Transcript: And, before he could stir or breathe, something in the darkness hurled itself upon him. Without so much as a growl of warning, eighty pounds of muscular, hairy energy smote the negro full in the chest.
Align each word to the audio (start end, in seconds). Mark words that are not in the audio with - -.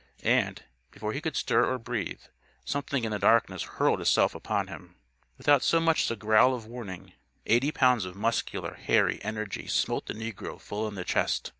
And, 0.25 0.63
before 0.89 1.13
he 1.13 1.21
could 1.21 1.35
stir 1.35 1.63
or 1.63 1.77
breathe, 1.77 2.21
something 2.65 3.03
in 3.03 3.11
the 3.11 3.19
darkness 3.19 3.61
hurled 3.77 4.01
itself 4.01 4.33
upon 4.33 4.65
him. 4.65 4.95
Without 5.37 5.61
so 5.61 5.79
much 5.79 6.05
as 6.05 6.09
a 6.09 6.15
growl 6.15 6.55
of 6.55 6.65
warning, 6.65 7.13
eighty 7.45 7.71
pounds 7.71 8.03
of 8.03 8.15
muscular, 8.15 8.73
hairy 8.73 9.23
energy 9.23 9.67
smote 9.67 10.07
the 10.07 10.15
negro 10.15 10.59
full 10.59 10.87
in 10.87 10.95
the 10.95 11.03
chest. 11.05 11.49